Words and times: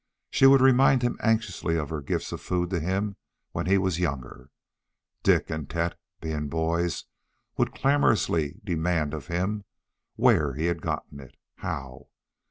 She 0.31 0.47
would 0.47 0.61
remind 0.61 1.03
him 1.03 1.19
anxiously 1.21 1.77
of 1.77 1.91
her 1.91 2.01
gifts 2.01 2.31
of 2.31 2.41
food 2.41 2.71
to 2.71 2.79
him 2.79 3.17
when 3.51 3.67
he 3.67 3.77
was 3.77 3.99
younger. 3.99 4.49
Dik 5.21 5.51
and 5.51 5.69
Tet 5.69 5.95
being 6.19 6.47
boys 6.47 7.05
would 7.55 7.75
clamorously 7.75 8.59
demand 8.63 9.13
of 9.13 9.27
him 9.27 9.63
where 10.15 10.55
he'd 10.55 10.81
gotten 10.81 11.19
it. 11.19 11.35
How? 11.57 12.07